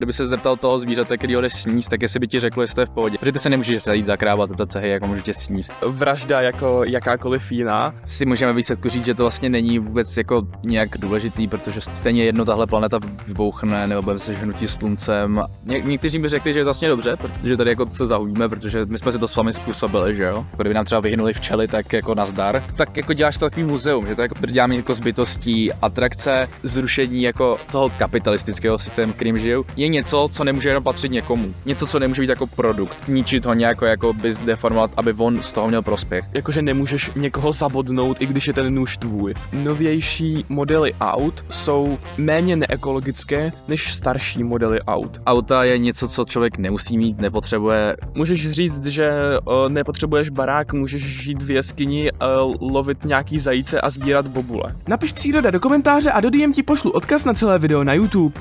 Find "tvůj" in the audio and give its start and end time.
38.96-39.34